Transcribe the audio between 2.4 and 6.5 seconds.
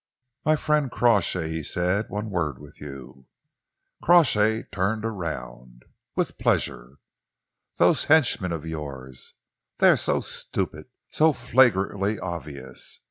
with you." Crawshay turned around. "With